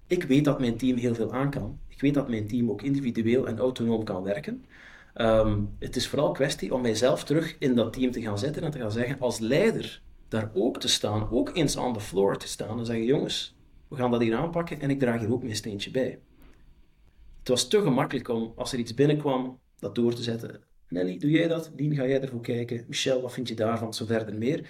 [0.07, 1.79] Ik weet dat mijn team heel veel aan kan.
[1.87, 4.65] Ik weet dat mijn team ook individueel en autonoom kan werken.
[5.15, 8.71] Um, het is vooral kwestie om mijzelf terug in dat team te gaan zetten en
[8.71, 12.47] te gaan zeggen, als leider, daar ook te staan, ook eens aan de floor te
[12.47, 13.55] staan en zeggen, jongens,
[13.87, 16.19] we gaan dat hier aanpakken en ik draag hier ook mijn steentje bij.
[17.39, 20.63] Het was te gemakkelijk om, als er iets binnenkwam, dat door te zetten.
[20.87, 21.71] Nelly, doe jij dat?
[21.75, 22.85] Lien, ga jij ervoor kijken?
[22.87, 23.93] Michel, wat vind je daarvan?
[23.93, 24.69] Zo verder meer.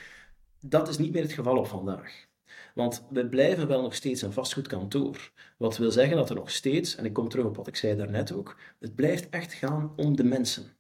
[0.60, 2.28] Dat is niet meer het geval op vandaag.
[2.76, 5.32] Want we blijven wel nog steeds een vastgoedkantoor.
[5.58, 7.96] Wat wil zeggen dat er nog steeds, en ik kom terug op wat ik zei
[7.96, 10.78] daarnet ook, het blijft echt gaan om de mensen.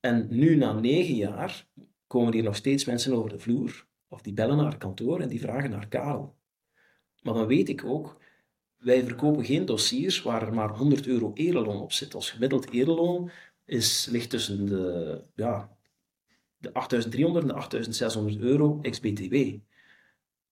[0.00, 1.66] En nu, na negen jaar,
[2.06, 5.28] komen hier nog steeds mensen over de vloer, of die bellen naar het kantoor en
[5.28, 6.36] die vragen naar Karel.
[7.22, 8.19] Maar dan weet ik ook,
[8.80, 12.14] wij verkopen geen dossiers waar er maar 100 euro ereloon op zit.
[12.14, 13.30] Als gemiddeld ereloon
[13.64, 15.76] is, ligt tussen de, ja,
[16.56, 19.36] de 8300 en de 8600 euro ex-BTW.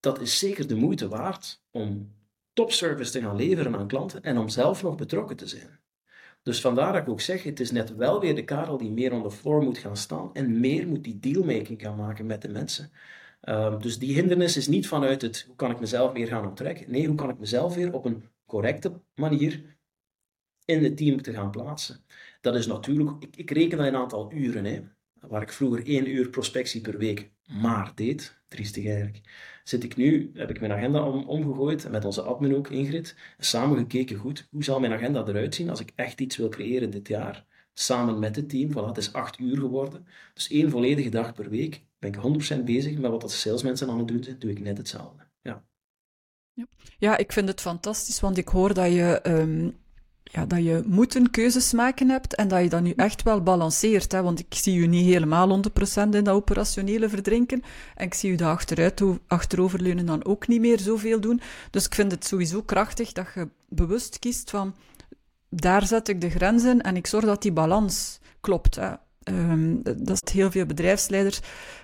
[0.01, 2.17] Dat is zeker de moeite waard om
[2.53, 5.81] topservice te gaan leveren aan klanten en om zelf nog betrokken te zijn.
[6.43, 9.13] Dus vandaar dat ik ook zeg, het is net wel weer de Karel die meer
[9.13, 12.49] on the floor moet gaan staan en meer moet die dealmaking gaan maken met de
[12.49, 12.91] mensen.
[13.41, 16.91] Ehm, dus die hindernis is niet vanuit het hoe kan ik mezelf meer gaan onttrekken.
[16.91, 19.77] Nee, hoe kan ik mezelf weer op een correcte manier
[20.65, 22.05] in het team te gaan plaatsen.
[22.41, 24.65] Dat is natuurlijk, ik, ik reken dat een aantal uren.
[24.65, 24.83] Hè
[25.21, 29.21] waar ik vroeger één uur prospectie per week maar deed, triestig eigenlijk,
[29.65, 33.79] zit ik nu, heb ik mijn agenda om, omgegooid, met onze admin ook, Ingrid, samen
[33.79, 37.09] gekeken goed, hoe zal mijn agenda eruit zien als ik echt iets wil creëren dit
[37.09, 41.35] jaar, samen met het team, voilà, het is acht uur geworden, dus één volledige dag
[41.35, 44.51] per week ben ik 100% bezig met wat de salesmensen aan het doen zijn, doe
[44.51, 45.27] ik net hetzelfde.
[45.43, 45.65] Ja.
[46.99, 49.77] Ja, ik vind het fantastisch, want ik hoor dat je um,
[50.33, 54.13] ja, dat je moeten keuzes maken hebt en dat je dat nu echt wel balanceert.
[54.13, 54.23] Hè?
[54.23, 55.63] Want ik zie je niet helemaal 100%
[55.95, 57.63] in dat operationele verdrinken.
[57.95, 61.41] En ik zie je dat achteruit, achteroverleunen dan ook niet meer zoveel doen.
[61.71, 64.75] Dus ik vind het sowieso krachtig dat je bewust kiest van
[65.51, 68.75] daar zet ik de grenzen en ik zorg dat die balans klopt.
[68.75, 68.93] Hè?
[69.25, 71.41] Um, dat is heel veel bedrijfsleiders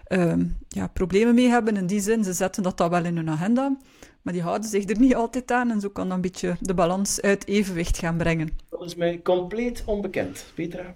[0.08, 1.76] um, ja, problemen mee hebben.
[1.76, 3.76] In die zin, ze zetten dat dan wel in hun agenda.
[4.22, 6.74] Maar die houden zich er niet altijd aan en zo kan dan een beetje de
[6.74, 8.48] balans uit evenwicht gaan brengen.
[8.70, 10.94] Dat is mij compleet onbekend, Petra.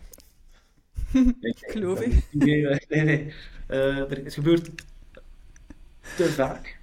[1.73, 2.13] Geloof ik.
[2.31, 3.33] Nee, nee, nee.
[3.71, 4.71] Uh, er, het gebeurt
[6.17, 6.79] te vaak.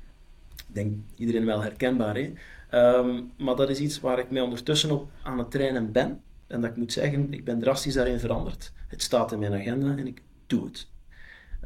[0.56, 2.34] Ik denk iedereen wel herkenbaar, hè?
[2.98, 6.22] Um, maar dat is iets waar ik mij ondertussen op aan het trainen ben.
[6.48, 8.72] En dat ik moet zeggen, ik ben drastisch daarin veranderd.
[8.88, 10.88] Het staat in mijn agenda en ik doe het.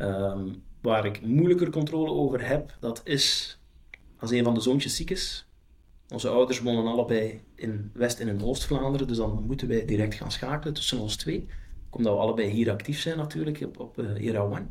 [0.01, 3.57] Um, waar ik moeilijker controle over heb, dat is
[4.17, 5.47] als een van de zoontjes ziek is.
[6.09, 10.31] Onze ouders wonen allebei in West- en in Oost-Vlaanderen, dus dan moeten wij direct gaan
[10.31, 11.47] schakelen tussen ons twee.
[11.89, 14.67] Omdat we allebei hier actief zijn natuurlijk, op, op uh, Era One.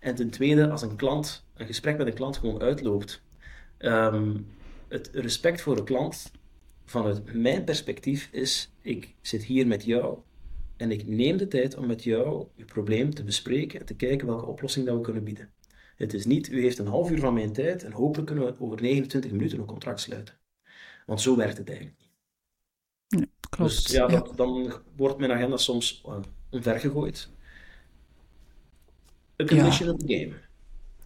[0.00, 3.22] En ten tweede, als een klant, een gesprek met een klant gewoon uitloopt.
[3.78, 4.46] Um,
[4.88, 6.30] het respect voor de klant,
[6.84, 10.18] vanuit mijn perspectief, is: ik zit hier met jou
[10.82, 14.26] en ik neem de tijd om met jou je probleem te bespreken en te kijken
[14.26, 15.52] welke oplossing dat we kunnen bieden.
[15.96, 18.60] Het is niet, u heeft een half uur van mijn tijd en hopelijk kunnen we
[18.60, 20.38] over 29 minuten een contract sluiten.
[21.06, 22.10] Want zo werkt het eigenlijk niet.
[23.20, 23.70] Ja, klopt.
[23.70, 27.30] Dus ja, dat, dan wordt mijn agenda soms uh, omvergegooid.
[29.42, 29.94] A condition ja.
[29.94, 30.34] of the game.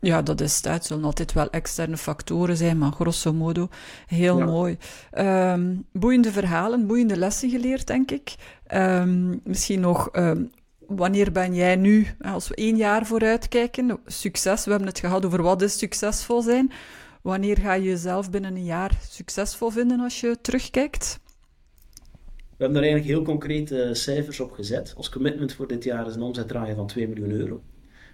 [0.07, 0.65] Ja, dat is het.
[0.65, 3.69] Het zullen altijd wel externe factoren zijn, maar grosso modo
[4.07, 4.45] heel ja.
[4.45, 4.79] mooi.
[5.19, 8.35] Um, boeiende verhalen, boeiende lessen geleerd, denk ik.
[8.75, 10.51] Um, misschien nog um,
[10.87, 15.25] wanneer ben jij nu, als we één jaar vooruit kijken, succes, we hebben het gehad
[15.25, 16.73] over wat is succesvol zijn.
[17.23, 21.21] Wanneer ga je jezelf binnen een jaar succesvol vinden als je terugkijkt?
[22.35, 24.95] We hebben daar eigenlijk heel concrete cijfers op gezet.
[24.97, 27.63] Ons commitment voor dit jaar is een omzet draaien van 2 miljoen euro.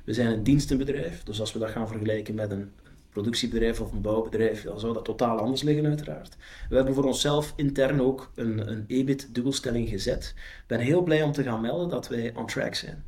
[0.04, 2.70] We zijn een dienstenbedrijf, dus als we dat gaan vergelijken met een
[3.10, 6.36] productiebedrijf of een bouwbedrijf, dan zou dat totaal anders liggen uiteraard.
[6.68, 10.34] We hebben voor onszelf intern ook een, een EBIT-dubbelstelling gezet.
[10.36, 13.04] Ik ben heel blij om te gaan melden dat wij on track zijn.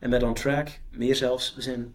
[0.00, 1.92] En met on track, meer zelfs, we zijn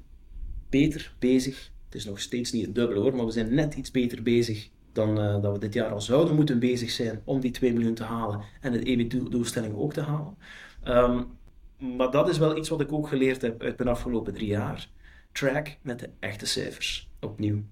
[0.69, 1.71] beter bezig.
[1.85, 4.69] Het is nog steeds niet het dubbele hoor, maar we zijn net iets beter bezig
[4.91, 7.93] dan uh, dat we dit jaar al zouden moeten bezig zijn om die 2 miljoen
[7.93, 10.37] te halen en de EBIT-doelstelling ook te halen.
[10.87, 11.37] Um,
[11.79, 14.89] maar dat is wel iets wat ik ook geleerd heb uit mijn afgelopen drie jaar.
[15.31, 17.63] Track met de echte cijfers opnieuw.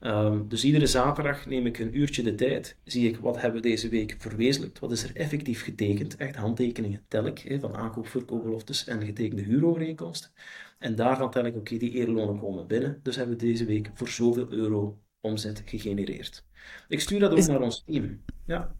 [0.00, 3.68] Um, dus iedere zaterdag neem ik een uurtje de tijd, zie ik wat hebben we
[3.68, 8.86] deze week verwezenlijkt, wat is er effectief getekend, echt handtekeningen tel ik, van aankoop, verkoopbeloftes
[8.86, 10.30] en getekende huurovereenkomsten.
[10.78, 13.90] En daarvan tel ik, oké, okay, die eerlonen komen binnen, dus hebben we deze week
[13.94, 16.44] voor zoveel euro omzet gegenereerd.
[16.88, 17.46] Ik stuur dat ook is...
[17.46, 18.22] naar ons team.
[18.46, 18.76] Ja.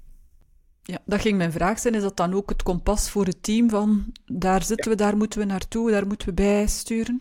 [0.82, 1.94] Ja, dat ging mijn vraag zijn.
[1.94, 5.38] Is dat dan ook het kompas voor het team van daar zitten we, daar moeten
[5.38, 7.20] we naartoe, daar moeten we bij sturen?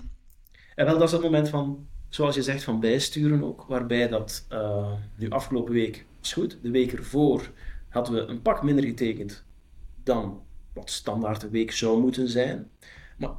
[0.75, 3.65] En wel, dat is het moment van zoals je zegt, van bijsturen ook.
[3.67, 6.57] Waarbij dat uh, nu afgelopen week was goed.
[6.61, 7.51] De week ervoor
[7.89, 9.43] hadden we een pak minder getekend
[10.03, 10.41] dan
[10.73, 12.69] wat standaard de week zou moeten zijn.
[13.17, 13.31] Maar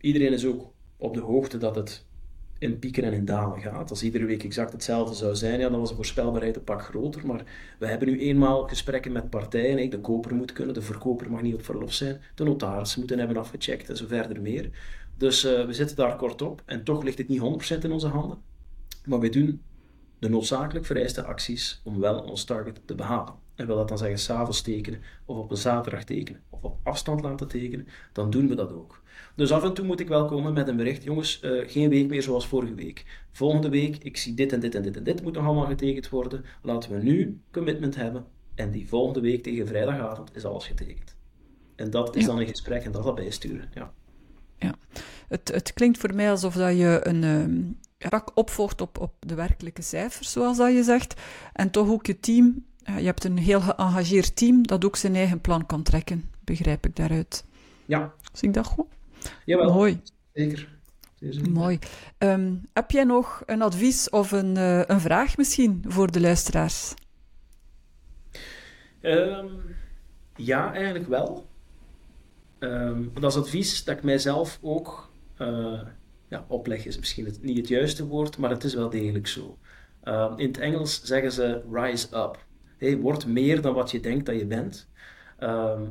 [0.00, 2.06] iedereen is ook op de hoogte dat het
[2.58, 3.90] in pieken en in dalen gaat.
[3.90, 7.26] Als iedere week exact hetzelfde zou zijn, ja, dan was de voorspelbaarheid een pak groter.
[7.26, 7.44] Maar
[7.78, 9.90] we hebben nu eenmaal gesprekken met partijen.
[9.90, 13.36] De koper moet kunnen, de verkoper mag niet op verlof zijn, de notaris moeten hebben
[13.36, 14.70] afgecheckt en zo verder meer.
[15.16, 18.08] Dus uh, we zitten daar kort op en toch ligt het niet 100% in onze
[18.08, 18.38] handen.
[19.04, 19.62] Maar wij doen
[20.18, 23.34] de noodzakelijk vereiste acties om wel ons target te behalen.
[23.58, 27.20] En wil dat dan zeggen s'avonds tekenen, of op een zaterdag tekenen, of op afstand
[27.20, 29.02] laten tekenen, dan doen we dat ook.
[29.34, 32.08] Dus af en toe moet ik wel komen met een bericht, jongens, uh, geen week
[32.08, 33.24] meer zoals vorige week.
[33.32, 36.08] Volgende week, ik zie dit en dit en dit en dit moet nog allemaal getekend
[36.08, 36.44] worden.
[36.62, 41.16] Laten we nu commitment hebben en die volgende week tegen vrijdagavond is alles getekend.
[41.76, 42.28] En dat is ja.
[42.28, 43.92] dan een gesprek en dat dat bijsturen, ja
[44.58, 44.74] ja.
[45.28, 49.34] Het, het klinkt voor mij alsof dat je een um, rak opvolgt op, op de
[49.34, 51.20] werkelijke cijfers, zoals dat je zegt.
[51.52, 52.66] En toch ook je team.
[52.88, 56.86] Uh, je hebt een heel geëngageerd team dat ook zijn eigen plan kan trekken, begrijp
[56.86, 57.44] ik daaruit.
[57.86, 58.14] Ja.
[58.32, 58.86] Zie ik dat goed?
[59.44, 60.00] Jawel, Mooi.
[60.32, 60.76] zeker.
[61.50, 61.78] Mooi.
[62.18, 66.94] Ehm, heb jij nog een advies of een, uh, een vraag misschien voor de luisteraars?
[69.00, 69.60] Um,
[70.36, 71.46] ja, eigenlijk wel.
[72.58, 75.80] Um, dat is advies dat ik mijzelf ook uh,
[76.28, 79.58] ja, opleg, is misschien het, niet het juiste woord, maar het is wel degelijk zo.
[80.36, 82.46] in het Engels zeggen ze rise up.
[82.78, 84.88] Hey, word meer dan wat je denkt dat je bent.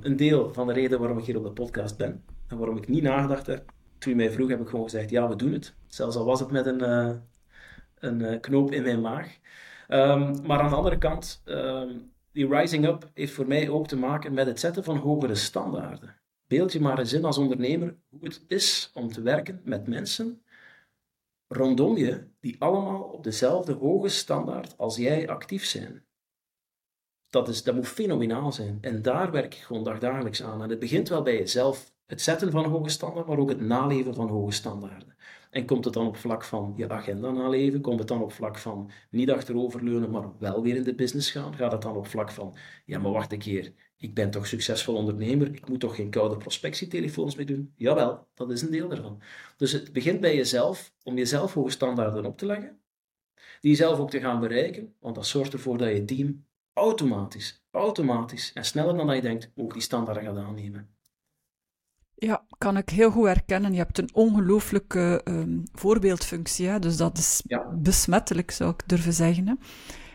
[0.02, 2.88] een deel van de reden waarom ik hier op de podcast ben en waarom ik
[2.88, 5.76] niet nagedacht heb toen je mij vroeg, heb ik gewoon gezegd, ja, we doen het.
[5.88, 7.16] Zelfs al was het met een, uh,
[8.00, 9.38] een uh, knoop in mijn maag.
[9.90, 13.98] Um, maar aan de andere kant, um, die rising up heeft voor mij ook te
[13.98, 16.16] maken met het zetten van hogere standaarden.
[16.48, 20.42] Beeld je maar eens in als ondernemer hoe het is om te werken met mensen
[21.48, 26.06] rondom je die allemaal op dezelfde hoge standaard als jij actief zijn.
[27.30, 28.78] Dat, is, dat moet fenomenaal zijn.
[28.82, 30.64] En daar werk ik gewoon dagdagelijks aan.
[30.64, 34.14] En het begint wel bij jezelf het zetten van hoge standaarden, maar ook het naleven
[34.14, 35.16] van hoge standaarden.
[35.50, 37.82] En komt het dan op vlak van je agenda naleven?
[37.82, 41.56] Komt het dan op vlak van niet achteroverleunen, maar wel weer in de business gaan?
[41.56, 44.96] Gaat het dan op vlak van, ja, maar wacht een keer, ik ben toch succesvol
[44.96, 47.74] ondernemer, ik moet toch geen koude prospectietelefoons meer doen?
[47.76, 49.22] Jawel, dat is een deel daarvan.
[49.58, 52.80] Dus het begint bij jezelf, om jezelf hoge standaarden op te leggen,
[53.62, 56.46] die zelf ook te gaan bereiken, want dat zorgt ervoor dat je team
[56.78, 60.96] automatisch, automatisch en sneller dan dat je denkt, ook die standaarden gaat aannemen.
[62.16, 63.72] Ja, kan ik heel goed herkennen.
[63.72, 66.80] Je hebt een ongelooflijke um, voorbeeldfunctie, hè?
[66.80, 69.48] dus dat is besmettelijk, zou ik durven zeggen.
[69.48, 69.54] Hè?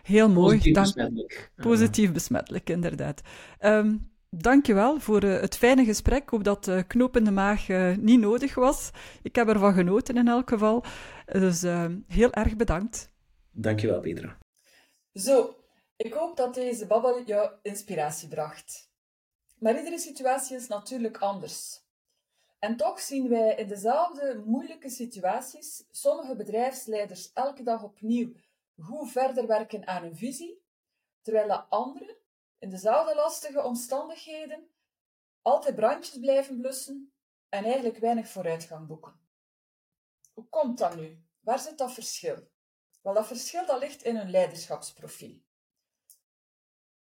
[0.03, 0.57] Heel mooi.
[0.57, 0.87] Positief Dank...
[0.87, 1.53] besmettelijk.
[1.57, 3.21] Positief besmettelijk, inderdaad.
[3.61, 6.23] Um, Dankjewel voor uh, het fijne gesprek.
[6.23, 8.91] Ik hoop dat de knoop in de maag uh, niet nodig was.
[9.23, 10.85] Ik heb ervan genoten in elk geval.
[11.27, 13.13] Dus uh, heel erg bedankt.
[13.51, 14.39] Dankjewel, Petra.
[15.13, 15.57] Zo,
[15.97, 18.91] ik hoop dat deze babbel jou inspiratie bracht.
[19.59, 21.81] Maar iedere situatie is natuurlijk anders.
[22.59, 28.33] En toch zien wij in dezelfde moeilijke situaties sommige bedrijfsleiders elke dag opnieuw
[28.79, 30.63] goed verder werken aan hun visie,
[31.23, 32.17] terwijl de anderen
[32.59, 34.71] in dezelfde lastige omstandigheden
[35.43, 37.13] altijd brandjes blijven blussen
[37.49, 39.21] en eigenlijk weinig vooruitgang boeken.
[40.33, 41.23] Hoe komt dat nu?
[41.41, 42.49] Waar zit dat verschil?
[43.03, 45.41] Wel, dat verschil dat ligt in hun leiderschapsprofiel.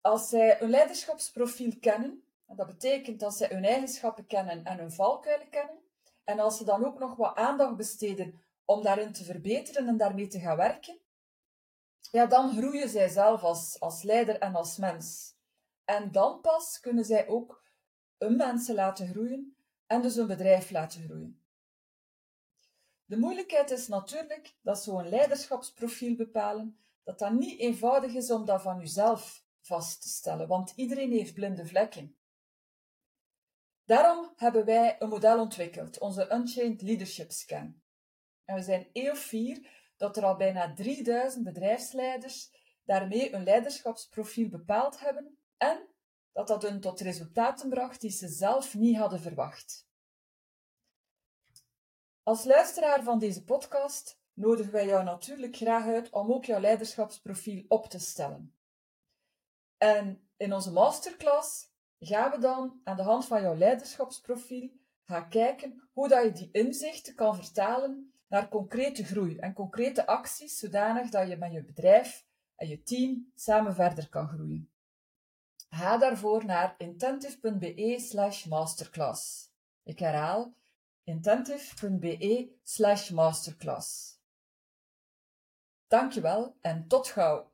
[0.01, 4.91] Als zij een leiderschapsprofiel kennen, en dat betekent dat ze hun eigenschappen kennen en hun
[4.91, 5.79] valkuilen kennen.
[6.23, 10.27] En als ze dan ook nog wat aandacht besteden om daarin te verbeteren en daarmee
[10.27, 10.99] te gaan werken,
[12.11, 15.35] ja, dan groeien zij zelf als, als leider en als mens.
[15.85, 17.63] En dan pas kunnen zij ook
[18.17, 19.55] hun mensen laten groeien
[19.85, 21.41] en dus hun bedrijf laten groeien.
[23.05, 28.61] De moeilijkheid is natuurlijk dat zo'n leiderschapsprofiel bepalen, dat dat niet eenvoudig is om dat
[28.61, 32.17] van jezelf vast te stellen, want iedereen heeft blinde vlekken.
[33.85, 37.81] Daarom hebben wij een model ontwikkeld, onze Unchained Leadership Scan.
[38.45, 42.51] En we zijn heel fier dat er al bijna 3000 bedrijfsleiders
[42.83, 45.87] daarmee een leiderschapsprofiel bepaald hebben en
[46.31, 49.87] dat dat hun tot resultaten bracht die ze zelf niet hadden verwacht.
[52.23, 57.65] Als luisteraar van deze podcast nodigen wij jou natuurlijk graag uit om ook jouw leiderschapsprofiel
[57.67, 58.56] op te stellen.
[59.77, 64.69] En in onze masterclass gaan we dan aan de hand van jouw leiderschapsprofiel
[65.03, 70.59] gaan kijken hoe dat je die inzichten kan vertalen naar concrete groei en concrete acties,
[70.59, 74.69] zodanig dat je met je bedrijf en je team samen verder kan groeien.
[75.69, 79.51] Ga daarvoor naar intentive.be slash masterclass.
[79.83, 80.53] Ik herhaal
[81.03, 84.19] intentive.be slash masterclass.
[85.87, 87.51] Dankjewel en tot gauw!